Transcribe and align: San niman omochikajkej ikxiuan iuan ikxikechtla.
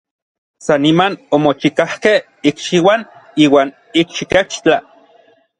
San 0.67 0.81
niman 0.85 1.13
omochikajkej 1.37 2.19
ikxiuan 2.53 3.01
iuan 3.47 3.69
ikxikechtla. 4.03 4.77